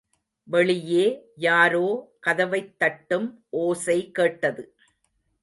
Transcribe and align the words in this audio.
வெளியே 0.47 1.03
யாரோ 1.35 1.83
கதவைத்தட்டும் 2.27 3.27
ஓசை 3.49 4.11
கேட்டது. 4.11 4.65